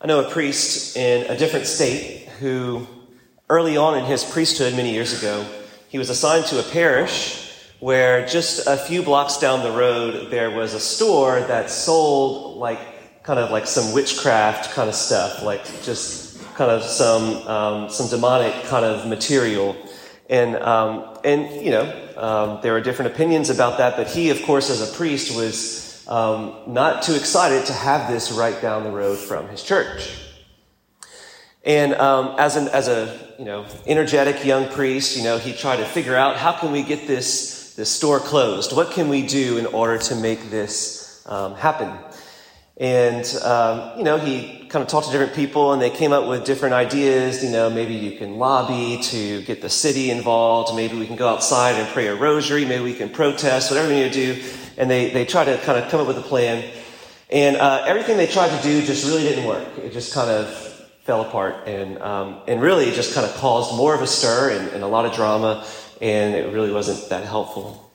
[0.00, 2.86] I know a priest in a different state who,
[3.50, 5.44] early on in his priesthood many years ago,
[5.88, 10.52] he was assigned to a parish where just a few blocks down the road there
[10.52, 12.78] was a store that sold like
[13.24, 18.08] kind of like some witchcraft kind of stuff, like just kind of some um, some
[18.08, 19.76] demonic kind of material,
[20.30, 24.40] and um, and you know um, there were different opinions about that, but he, of
[24.42, 28.90] course, as a priest, was um, not too excited to have this right down the
[28.90, 30.24] road from his church.
[31.64, 35.76] And um, as, an, as a you know energetic young priest, you know he tried
[35.76, 38.74] to figure out how can we get this this store closed?
[38.74, 41.92] What can we do in order to make this um, happen?
[42.78, 46.26] And um, you know he kind of talked to different people, and they came up
[46.26, 47.44] with different ideas.
[47.44, 50.74] You know, maybe you can lobby to get the city involved.
[50.74, 52.64] Maybe we can go outside and pray a rosary.
[52.64, 53.70] Maybe we can protest.
[53.70, 54.42] Whatever we need to do
[54.78, 56.64] and they, they tried to kind of come up with a plan.
[57.30, 59.66] And uh, everything they tried to do just really didn't work.
[59.78, 60.48] It just kind of
[61.02, 61.66] fell apart.
[61.66, 64.86] And, um, and really, just kind of caused more of a stir and, and a
[64.86, 65.66] lot of drama,
[66.00, 67.90] and it really wasn't that helpful.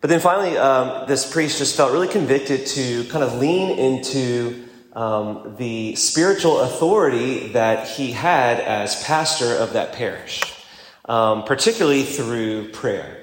[0.00, 4.66] But then finally, um, this priest just felt really convicted to kind of lean into
[4.94, 10.42] um, the spiritual authority that he had as pastor of that parish,
[11.04, 13.20] um, particularly through prayer.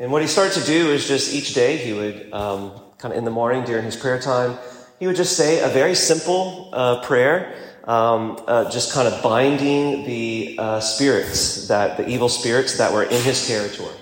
[0.00, 3.18] And what he started to do is just each day he would, um, kind of
[3.18, 4.56] in the morning during his prayer time,
[4.98, 10.06] he would just say a very simple uh, prayer, um, uh, just kind of binding
[10.06, 13.94] the uh, spirits, that the evil spirits that were in his territory.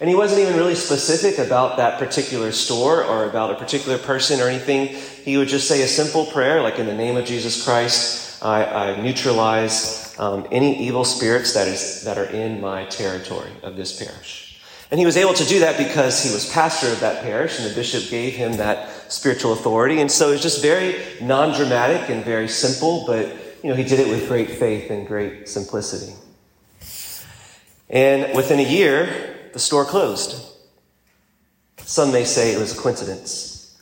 [0.00, 4.40] And he wasn't even really specific about that particular store or about a particular person
[4.40, 4.88] or anything.
[4.88, 8.64] He would just say a simple prayer, like in the name of Jesus Christ, I,
[8.64, 13.96] I neutralize um, any evil spirits that is that are in my territory of this
[13.96, 14.53] parish.
[14.94, 17.68] And he was able to do that because he was pastor of that parish and
[17.68, 20.00] the bishop gave him that spiritual authority.
[20.00, 23.26] And so it was just very non dramatic and very simple, but
[23.64, 26.12] you know, he did it with great faith and great simplicity.
[27.90, 30.40] And within a year, the store closed.
[31.78, 33.76] Some may say it was a coincidence,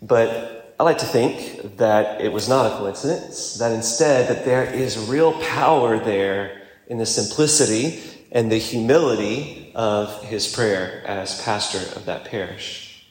[0.00, 4.62] but I like to think that it was not a coincidence, that instead that there
[4.72, 8.00] is real power there in the simplicity
[8.32, 13.04] and the humility of his prayer as pastor of that parish.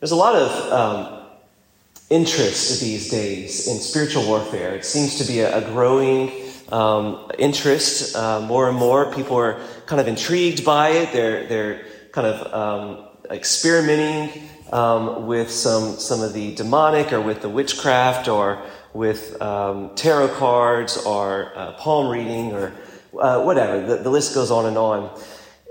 [0.00, 1.26] There's a lot of um,
[2.10, 4.74] interest these days in spiritual warfare.
[4.74, 6.32] It seems to be a, a growing
[6.70, 8.14] um, interest.
[8.14, 11.12] Uh, more and more people are kind of intrigued by it.
[11.12, 17.40] They're, they're kind of um, experimenting um, with some, some of the demonic or with
[17.40, 22.72] the witchcraft or with um, tarot cards or uh, palm reading or
[23.20, 23.86] uh, whatever.
[23.86, 25.18] The, the, list goes on and on.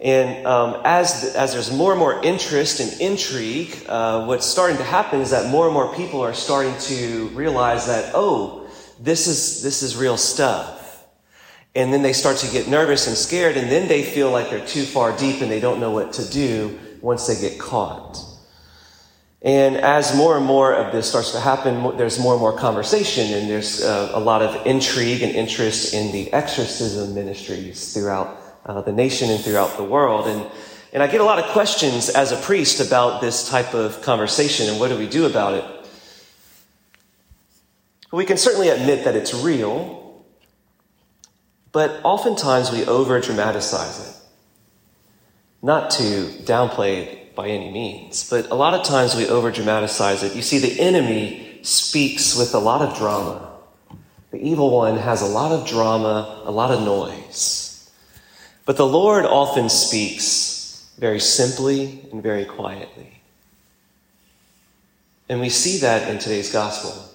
[0.01, 4.83] And um, as, as there's more and more interest and intrigue, uh, what's starting to
[4.83, 8.67] happen is that more and more people are starting to realize that, oh,
[8.99, 11.05] this is, this is real stuff.
[11.75, 14.65] And then they start to get nervous and scared, and then they feel like they're
[14.65, 18.24] too far deep and they don't know what to do once they get caught.
[19.45, 23.31] And as more and more of this starts to happen, there's more and more conversation,
[23.31, 28.81] and there's uh, a lot of intrigue and interest in the exorcism ministries throughout uh,
[28.81, 30.25] the nation and throughout the world.
[30.25, 30.49] And,
[30.93, 34.67] and I get a lot of questions as a priest about this type of conversation
[34.67, 35.89] and what do we do about it.
[38.11, 40.25] We can certainly admit that it's real,
[41.71, 44.15] but oftentimes we over dramatize it.
[45.61, 50.35] Not to downplay by any means, but a lot of times we over dramatize it.
[50.35, 53.51] You see, the enemy speaks with a lot of drama.
[54.31, 57.89] The evil one has a lot of drama, a lot of noise.
[58.65, 63.21] But the Lord often speaks very simply and very quietly.
[65.27, 67.11] And we see that in today's gospel.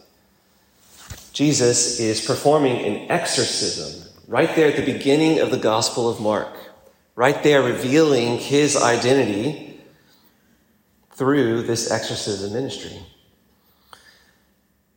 [1.32, 6.54] Jesus is performing an exorcism right there at the beginning of the Gospel of Mark,
[7.16, 9.69] right there revealing his identity
[11.20, 12.96] through this exorcism ministry.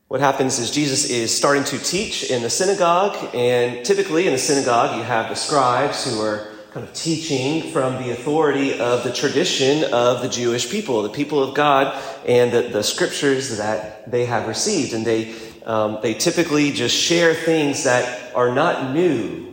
[0.07, 4.39] What happens is Jesus is starting to teach in the synagogue, and typically in the
[4.39, 9.11] synagogue, you have the scribes who are kind of teaching from the authority of the
[9.11, 14.23] tradition of the Jewish people, the people of God, and the, the scriptures that they
[14.23, 14.93] have received.
[14.93, 19.52] And they, um, they typically just share things that are not new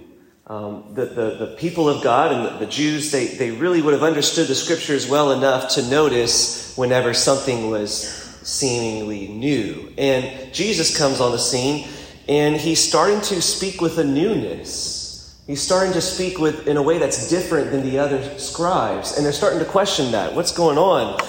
[0.51, 4.03] um, the, the, the, people of God and the, Jews, they, they really would have
[4.03, 8.03] understood the scriptures well enough to notice whenever something was
[8.43, 9.93] seemingly new.
[9.97, 11.87] And Jesus comes on the scene
[12.29, 15.41] and he's starting to speak with a newness.
[15.47, 19.17] He's starting to speak with in a way that's different than the other scribes.
[19.17, 20.35] And they're starting to question that.
[20.35, 21.21] What's going on?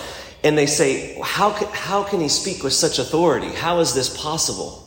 [0.44, 3.50] And they say, how can, how can he speak with such authority?
[3.50, 4.81] How is this possible?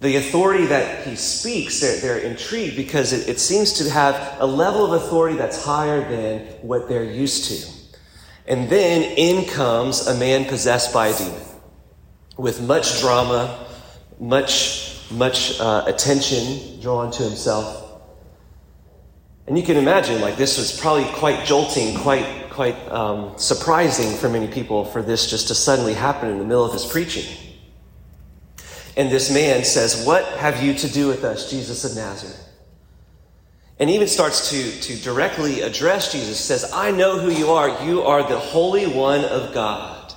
[0.00, 4.46] The authority that he speaks, they're, they're intrigued because it, it seems to have a
[4.46, 7.80] level of authority that's higher than what they're used to.
[8.46, 11.42] And then in comes a man possessed by a demon
[12.38, 13.66] with much drama,
[14.18, 18.00] much, much uh, attention drawn to himself.
[19.46, 24.30] And you can imagine, like, this was probably quite jolting, quite, quite um, surprising for
[24.30, 27.49] many people for this just to suddenly happen in the middle of his preaching.
[29.00, 32.46] And this man says, What have you to do with us, Jesus of Nazareth?
[33.78, 37.82] And even starts to, to directly address Jesus, says, I know who you are.
[37.82, 40.12] You are the Holy One of God.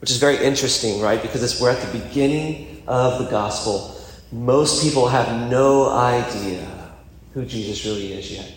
[0.00, 1.20] Which is very interesting, right?
[1.20, 4.00] Because we're at the beginning of the gospel.
[4.32, 6.66] Most people have no idea
[7.34, 8.54] who Jesus really is yet.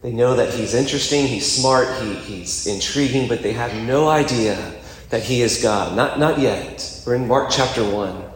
[0.00, 4.56] They know that he's interesting, he's smart, he, he's intriguing, but they have no idea
[5.10, 5.94] that he is God.
[5.94, 7.02] Not, not yet.
[7.06, 8.28] We're in Mark chapter 1.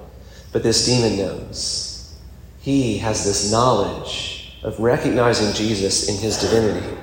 [0.53, 2.15] But this demon knows.
[2.61, 6.97] He has this knowledge of recognizing Jesus in his divinity.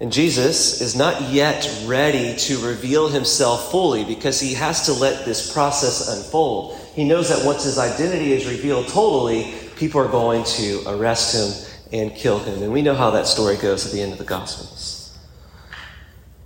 [0.00, 5.24] And Jesus is not yet ready to reveal himself fully because he has to let
[5.24, 6.78] this process unfold.
[6.94, 12.00] He knows that once his identity is revealed totally, people are going to arrest him
[12.00, 12.62] and kill him.
[12.62, 15.16] And we know how that story goes at the end of the Gospels.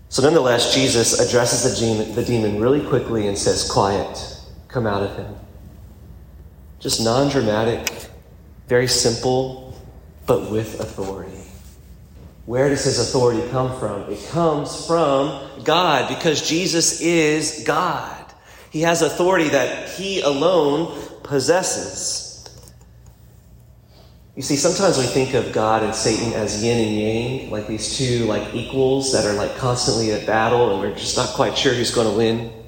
[0.09, 4.39] So, nonetheless, Jesus addresses the demon, the demon really quickly and says, Quiet,
[4.69, 5.35] come out of him.
[6.81, 8.09] Just non dramatic,
[8.67, 9.79] very simple,
[10.27, 11.37] but with authority.
[12.47, 14.11] Where does his authority come from?
[14.11, 18.17] It comes from God because Jesus is God.
[18.71, 22.31] He has authority that he alone possesses.
[24.35, 27.99] You see, sometimes we think of God and Satan as yin and yang, like these
[27.99, 31.75] two like equals that are like constantly at battle and we're just not quite sure
[31.75, 32.60] who's going to win.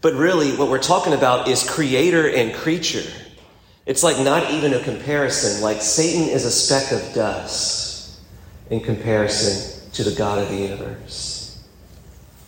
[0.00, 3.08] But really, what we're talking about is creator and creature.
[3.84, 8.20] It's like not even a comparison, like Satan is a speck of dust
[8.70, 11.62] in comparison to the God of the universe.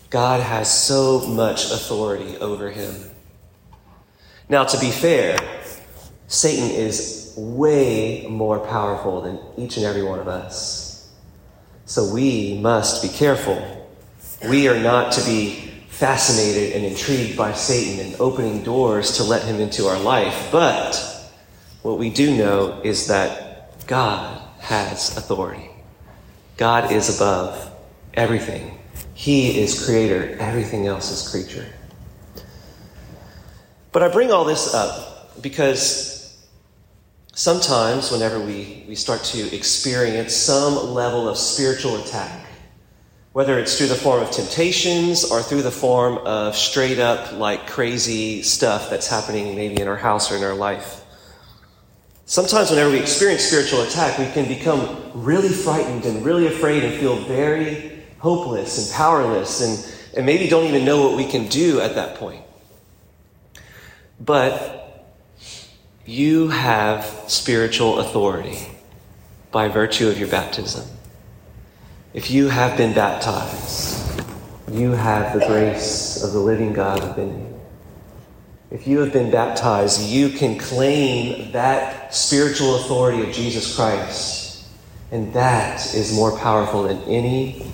[0.08, 2.94] God has so much authority over him.
[4.48, 5.38] Now, to be fair,
[6.28, 11.10] Satan is way more powerful than each and every one of us.
[11.86, 13.88] So we must be careful.
[14.48, 19.44] We are not to be fascinated and intrigued by Satan and opening doors to let
[19.44, 20.96] him into our life, but
[21.82, 25.68] what we do know is that God has authority.
[26.56, 27.70] God is above
[28.14, 28.78] everything.
[29.14, 31.66] He is creator, everything else is creature.
[33.92, 36.42] But I bring all this up because
[37.34, 42.41] sometimes, whenever we, we start to experience some level of spiritual attack,
[43.32, 47.66] whether it's through the form of temptations or through the form of straight up, like
[47.66, 51.02] crazy stuff that's happening maybe in our house or in our life,
[52.32, 56.94] Sometimes, whenever we experience spiritual attack, we can become really frightened and really afraid and
[56.98, 61.80] feel very hopeless and powerless and, and maybe don't even know what we can do
[61.80, 62.42] at that point.
[64.18, 65.06] But
[66.06, 68.66] you have spiritual authority
[69.50, 70.88] by virtue of your baptism.
[72.14, 74.22] If you have been baptized,
[74.70, 77.60] you have the grace of the living God within you.
[78.70, 84.66] If you have been baptized, you can claim that spiritual authority of Jesus Christ.
[85.10, 87.66] And that is more powerful than any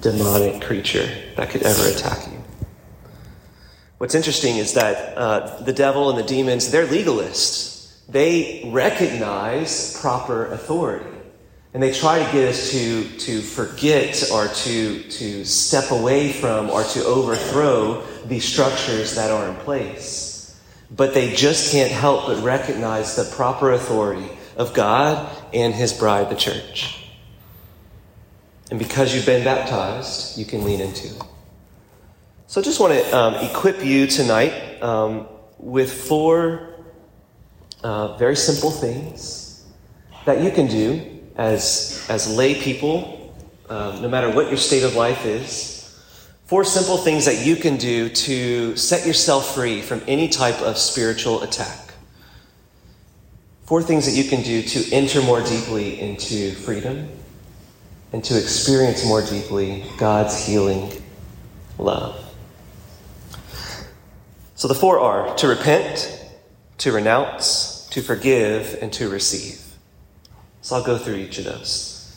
[0.00, 2.42] demonic creature that could ever attack you.
[3.98, 7.98] What's interesting is that uh, the devil and the demons, they're legalists.
[8.08, 11.13] They recognize proper authority.
[11.74, 16.70] And they try to get us to, to forget or to, to step away from
[16.70, 20.34] or to overthrow the structures that are in place
[20.90, 26.30] but they just can't help but recognize the proper authority of God and His bride,
[26.30, 27.08] the church.
[28.70, 31.22] And because you've been baptized, you can lean into it.
[32.46, 35.26] So I just want to um, equip you tonight um,
[35.58, 36.70] with four
[37.82, 39.66] uh, very simple things
[40.24, 43.34] that you can do as, as lay people,
[43.68, 45.74] uh, no matter what your state of life is
[46.44, 50.76] Four simple things that you can do to set yourself free from any type of
[50.76, 51.94] spiritual attack.
[53.64, 57.08] Four things that you can do to enter more deeply into freedom
[58.12, 60.92] and to experience more deeply God's healing
[61.78, 62.20] love.
[64.54, 66.28] So the four are to repent,
[66.78, 69.63] to renounce, to forgive, and to receive.
[70.64, 72.12] So I'll go through each of those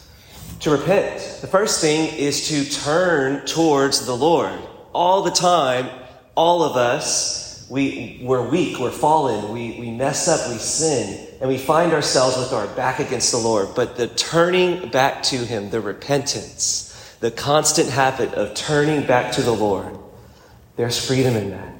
[0.62, 1.42] to repent.
[1.42, 4.58] The first thing is to turn towards the Lord.
[4.94, 5.90] All the time,
[6.34, 11.50] all of us we, we're weak, we're fallen, we, we mess up, we sin, and
[11.50, 13.76] we find ourselves with our back against the Lord.
[13.76, 19.42] But the turning back to Him, the repentance, the constant habit of turning back to
[19.42, 19.98] the Lord,
[20.78, 21.74] there's freedom in that.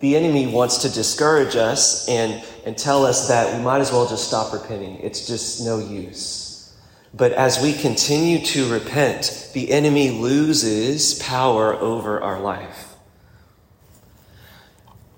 [0.00, 4.08] The enemy wants to discourage us and, and tell us that we might as well
[4.08, 4.96] just stop repenting.
[4.96, 6.76] It's just no use.
[7.14, 12.94] But as we continue to repent, the enemy loses power over our life.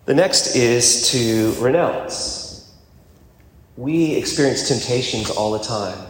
[0.04, 2.70] The next is to renounce.
[3.76, 6.06] We experience temptations all the time.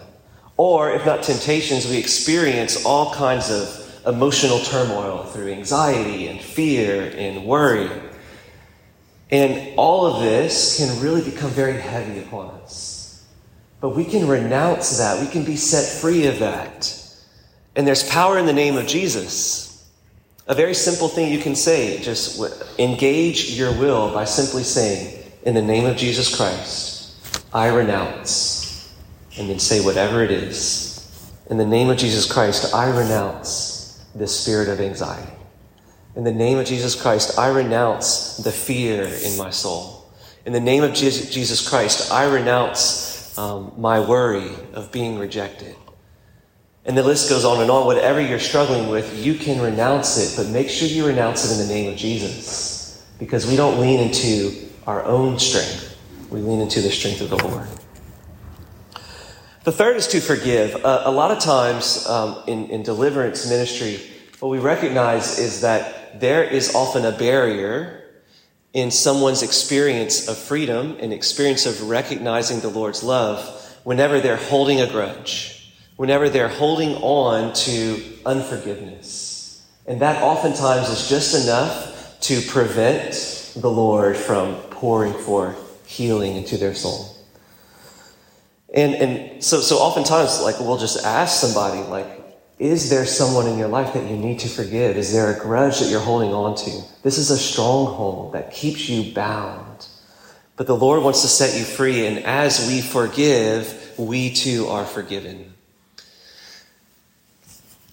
[0.57, 7.13] Or, if not temptations, we experience all kinds of emotional turmoil through anxiety and fear
[7.17, 7.89] and worry.
[9.31, 13.27] And all of this can really become very heavy upon us.
[13.81, 15.21] But we can renounce that.
[15.21, 16.95] We can be set free of that.
[17.77, 19.87] And there's power in the name of Jesus.
[20.49, 22.41] A very simple thing you can say, just
[22.79, 28.95] engage your will by simply saying, In the name of Jesus Christ, I renounce.
[29.39, 30.99] And then say whatever it is.
[31.51, 35.38] In the name of Jesus Christ, I renounce this spirit of anxiety.
[36.19, 40.11] In the name of Jesus Christ, I renounce the fear in my soul.
[40.45, 45.77] In the name of Jesus Christ, I renounce um, my worry of being rejected.
[46.85, 47.87] And the list goes on and on.
[47.87, 51.69] Whatever you're struggling with, you can renounce it, but make sure you renounce it in
[51.69, 53.07] the name of Jesus.
[53.21, 55.97] Because we don't lean into our own strength,
[56.31, 57.69] we lean into the strength of the Lord.
[59.63, 60.85] The third is to forgive.
[60.85, 64.01] Uh, a lot of times um, in, in deliverance ministry,
[64.41, 68.05] what we recognize is that there is often a barrier
[68.73, 73.41] in someone's experience of freedom and experience of recognizing the Lord's love
[73.85, 75.59] whenever they're holding a grudge
[75.99, 79.67] whenever they're holding on to unforgiveness.
[79.85, 86.57] And that oftentimes is just enough to prevent the Lord from pouring forth healing into
[86.57, 87.17] their soul.
[88.73, 92.18] And, and so, so oftentimes, like, we'll just ask somebody, like,
[92.59, 94.97] is there someone in your life that you need to forgive?
[94.97, 96.83] Is there a grudge that you're holding on to?
[97.03, 99.87] This is a stronghold that keeps you bound.
[100.57, 104.85] But the Lord wants to set you free, and as we forgive, we too are
[104.85, 105.55] forgiven.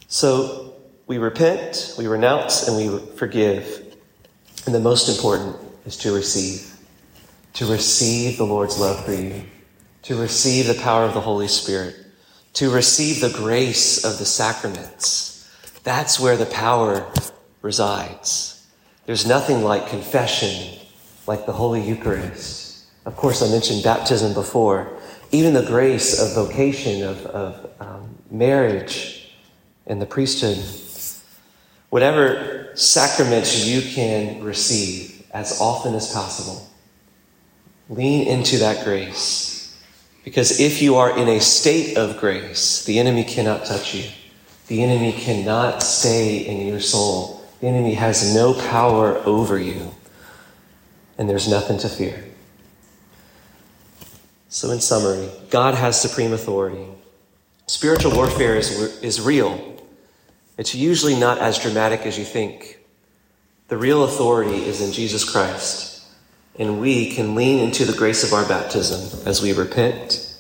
[0.08, 0.74] So
[1.06, 3.96] we repent, we renounce, and we forgive.
[4.66, 6.72] And the most important is to receive.
[7.54, 9.44] To receive the Lord's love for you.
[10.04, 12.05] To receive the power of the Holy Spirit.
[12.56, 15.50] To receive the grace of the sacraments.
[15.84, 17.06] That's where the power
[17.62, 18.66] resides.
[19.06, 20.80] There's nothing like confession,
[21.28, 22.86] like the Holy Eucharist.
[23.06, 24.98] Of course, I mentioned baptism before.
[25.32, 29.32] Even the grace of vocation, of, of um, marriage,
[29.86, 30.58] and the priesthood.
[31.90, 36.68] Whatever sacraments you can receive as often as possible,
[37.90, 39.55] lean into that grace.
[40.26, 44.10] Because if you are in a state of grace, the enemy cannot touch you.
[44.68, 47.48] The enemy cannot stay in your soul.
[47.62, 49.94] The enemy has no power over you.
[51.18, 52.26] And there's nothing to fear.
[54.50, 56.88] So, in summary, God has supreme authority.
[57.68, 59.78] Spiritual warfare is, is real.
[60.58, 62.80] It's usually not as dramatic as you think.
[63.68, 65.95] The real authority is in Jesus Christ,
[66.58, 70.36] and we can lean into the grace of our baptism as we repent,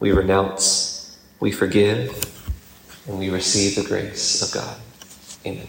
[0.00, 2.24] we renounce, we forgive,
[3.06, 4.76] and we receive the grace of God.
[5.46, 5.68] Amen.